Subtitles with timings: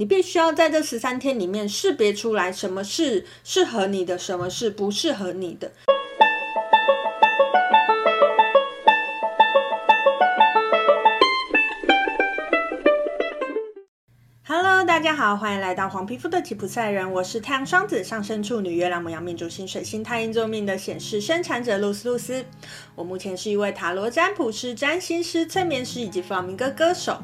[0.00, 5.70] 你必须要在这十三天里面识别出来什么是适合你的，什么是不适合你的。
[14.46, 22.42] Hello，大家好，欢迎来到黄皮肤的吉普赛人，我是太阳双子上升处女月亮牡羊命主星水星太阴座命的显示生产者露丝露丝。
[22.94, 27.22] 我目前是一位塔罗占卜师、占星师、催眠师以及弗朗明哥歌手。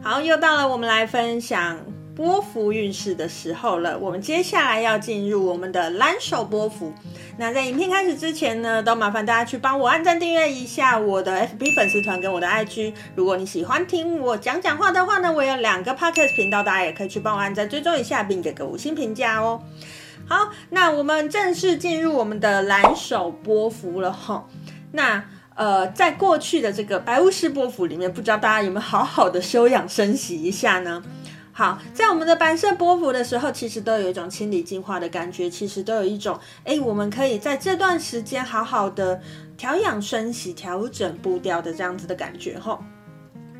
[0.00, 1.78] 好，又到了我们来分享
[2.14, 3.98] 波幅运势的时候了。
[3.98, 6.92] 我们接下来要进入我们的蓝手波幅。
[7.36, 12.94] 那在影片开始之前呢，都麻烦大家去帮我按赞、订阅一下我的 FB 粉丝团跟我的 IG。
[13.16, 19.60] 如果你喜欢听我讲讲话的话呢，我有两个 Podcast 频道，大家也可以去帮我按赞、追踪一下，并给个五星评价哦。
[20.26, 24.46] 好，那我们正式进入我们的蓝手波幅了哈。
[24.92, 25.22] 那
[25.58, 31.02] 呃，在过去的这个白巫师波幅里面，不知道大家有没有好好的休养生息一下呢？
[31.52, 39.20] 好，在我们的白色波幅的时候，其实都有一种清理净化的感觉，其实都有一种，哎，我们可以在这段时间好好的
[39.56, 42.78] 调养生息、调整步调的这样子的感觉哈。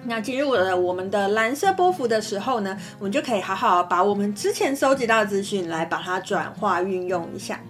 [0.05, 7.61] 那进入了我们的蓝色波幅的时候呢，我们就可以好好把我们之前收集到的资讯来把它转化运用一下。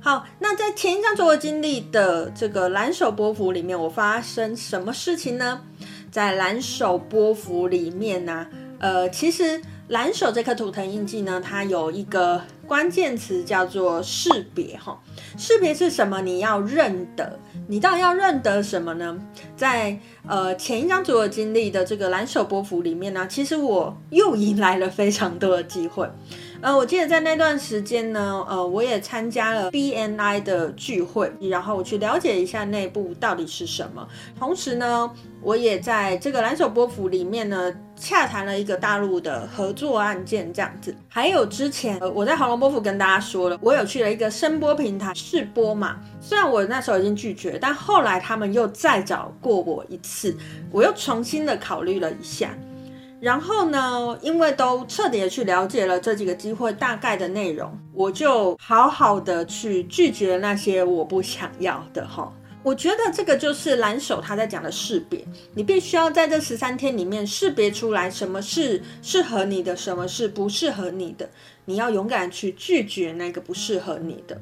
[0.00, 5.60] 好，那在前一张所有经历的这个蓝手波符里面，我发生什么事情呢？
[6.10, 8.46] 在蓝手波符里面呢、
[8.78, 14.98] 呃，其实蓝手这颗图腾印记呢，它有一个关键词叫做识别哈。
[15.36, 16.22] 识别是什么？
[16.22, 19.18] 你要认得，你到底要认得什么呢？
[19.56, 26.08] 在呃前一张所有经历的这个蓝手波符里面呢、其实我又迎来了非常多的机会。
[26.60, 34.06] 呃，我记得在那段时间呢，呃，我也参加了 BNI 的聚会，然后我去了解一下内部到底是什么。
[34.36, 35.08] 同时呢，
[35.40, 40.92] 我也在这个蓝手波幅里面呢，洽谈了一个大陆的合作案件，这样子。
[41.06, 46.00] 还有之前，呃，我在黄龙波幅跟大家说了，我有去了一个声波平台试播嘛。
[46.20, 50.36] 虽然我那时候已经拒绝，但后来他们又再找过我一次，
[50.72, 52.50] 我又重新的考虑了一下。
[53.20, 62.32] 然后呢，因为都彻底的去了解了这几个机会大概的内容，我就好好的去拒绝那些我不想要的哈。
[62.62, 65.24] 我觉得这个就是蓝手他在讲的识别，
[65.54, 71.28] 你必须要在这十三天里面识别出来什么是适合你的，什么是不适合你的，
[71.64, 74.38] 你要勇敢去拒绝那个不适合你的。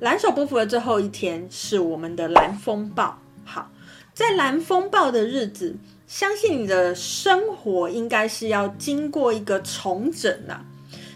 [0.00, 3.70] 蓝手不服的最后一天是我们的蓝风暴，好，
[4.12, 5.74] 在蓝风暴的日子。
[6.10, 10.60] 相信你的生活应该是要经过一个重整啊。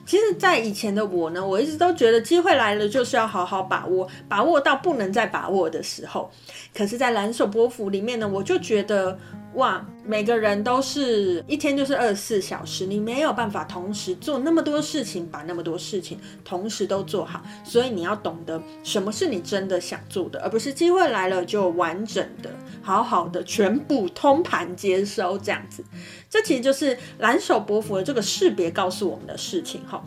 [0.07, 6.31] 其实，在以前的我呢，我一直都觉得机会来了就是要好好把握，把握到不能再把握的时候。
[6.73, 9.19] 可是，在蓝手波幅里面呢，我就觉得。
[9.55, 17.41] 哇，每个人都是一天就是二十四小时，你没有办法同时做那么多事情，把那么多事情同时都做好。
[17.63, 22.51] 所以你要懂得什么是你真的想做的，而不是机会来了就完整的、
[22.83, 25.85] 好好的全部通盘接收这样子。
[26.29, 30.05] 这其实就是蓝手伯符的这个识别告诉我们的事情哈。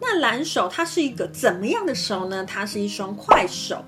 [0.00, 2.44] 那蓝手它是一个怎么样的手呢？
[2.44, 3.84] 它是一双快手。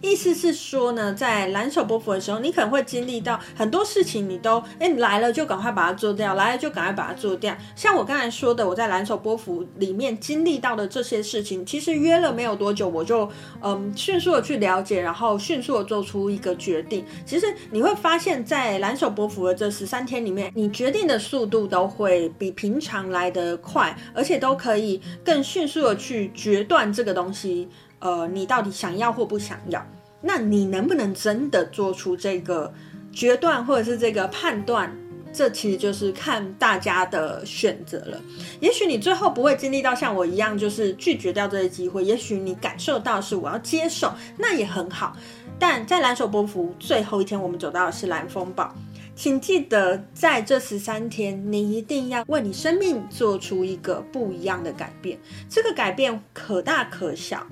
[0.00, 7.56] 意思是说呢，在蓝手波幅的时候，你可能会经历到很多事情，你都哎来了就赶快把它做掉，来了就赶快把它做掉。
[7.74, 13.28] 像我刚才说的，我在蓝手波幅里面经历到的这些事情，其实约了没有多久，我就
[13.60, 17.04] 嗯迅速的去了解，然后迅速的做出一个决定。
[17.26, 27.68] 其实你会发现在蓝手波幅的这十三天里面，你决定的速度都会比平常来得快，而且都可以更迅速的去决断这个东西。
[28.00, 29.84] 呃，你到底想要或不想要？
[30.20, 32.72] 那你能不能真的做出这个
[33.12, 34.94] 决断，或者是这个判断？
[35.30, 38.20] 这其实就是看大家的选择了。
[38.60, 42.02] 也许你最后不会经历到像我一样，就是拒绝掉这些机会。
[42.02, 45.14] 也许你感受到是我要接受，那也很好。
[45.58, 48.74] 但在蓝手波幅最后一天，我们走到的是蓝风暴。
[49.14, 55.18] 请记得，在这十三天，你一定要为你生命做出一个不一样的改变。
[55.48, 57.46] 这个改变可大可小。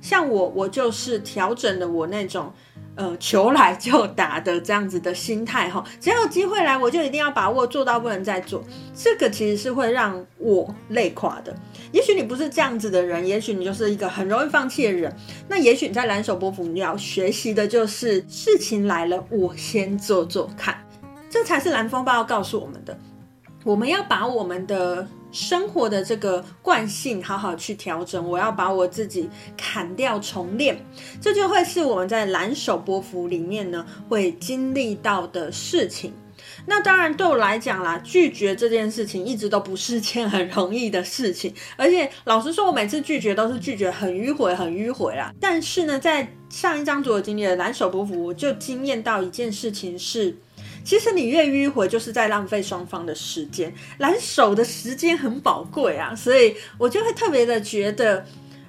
[0.00, 2.52] 像我，我就是调整了我那种，
[2.94, 5.84] 呃，求来就打的这样子的心态哈。
[6.00, 8.64] 只要有机会来，我就一定要把握，做到不能再做。
[8.94, 11.54] 这个其实是会让我累垮的。
[11.92, 15.14] 也许你不是这样子的人，也许你就是一个很容易放弃的人。
[15.48, 20.82] 那也许你在蓝手波符，你要学习的就是事情来了，我先做做看。
[21.28, 22.98] 这才是蓝风暴要告诉我们的。
[23.64, 25.06] 我们要把我们的。
[25.32, 28.28] 生活的这个惯性，好好去调整。
[28.28, 30.78] 我要把我自己砍掉重练，
[31.20, 36.12] 这就会是我们在蓝手波符里面呢会经历到的事情。
[36.66, 45.32] 那当然对我来讲啦，拒绝这件事情一直都不是件很容易的事情，而且老实说，我每次拒绝都是拒绝很迂回，很迂回啦。
[45.40, 50.36] 但是呢，在上一章所经历的蓝手波符，我就经验到一件事情是，
[50.84, 53.72] 其实你越迂回，就是在浪费双方的时间。
[53.98, 58.24] 蓝手的时间很宝贵啊，所以我就会特别的觉得，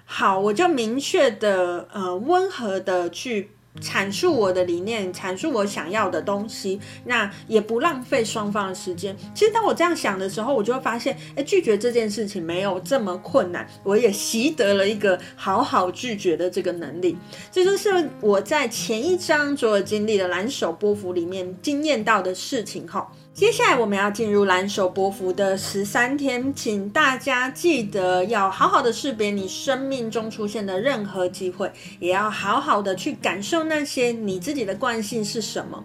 [0.05, 3.51] 好，我就明确的，呃，温和的去。
[3.79, 9.15] 阐述我的理念，阐述我想要的东西，那也不浪费双方的时间。
[9.33, 17.17] 其实当我这样想的时候，我就会发现，诶，拒绝这件事情没有这么困难，我也习得了一个好好拒绝的这个能力。
[17.51, 23.09] 这就是我在前一章所有经历的蓝手波幅里面经验到的事情哈。
[23.33, 35.83] 接下来我们要进入蓝手波幅的十三天，请大家记得要好好的识别你生命中出现的任何机会，也要好好的去感受那些你自己的惯性是什么。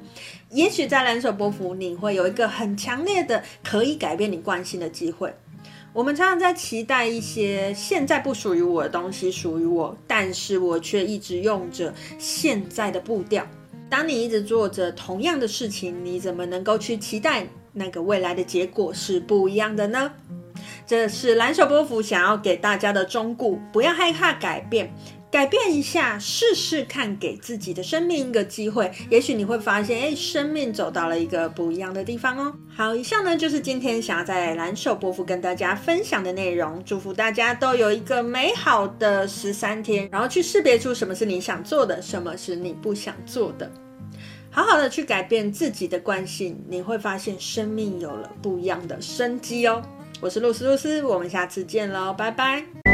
[0.51, 5.35] 也许在蓝手波幅，你会有一个很强烈的可以改变你惯性的机会。
[5.93, 13.47] 我们常常在期待一些现在不属于我的东西属于我，但是我却一直用着现在的步调。
[13.89, 20.13] 当你一直做着同样的事情，你怎么能够去期待那个未来的结果是不一样的呢？
[20.87, 24.93] 这是蓝手波幅想要给大家的忠告，不要害怕改变，
[25.31, 32.55] 改变一下，试试看，给自己的生命一个机会，也许你会发现，哎，生命走到了一个不一样的地方哦。
[32.75, 43.71] 好，以上呢就是今天想要在蓝手波符跟大家分享的内容，祝福大家都有一个美好的十三天，然后去识别出什么是你想做的，什么是你不想做的。
[44.51, 49.83] 好好的去改变自己的惯性，你会发现生命有了不一样的生机哦。
[50.19, 52.86] 我是露丝露丝，我们下次见喽，拜拜。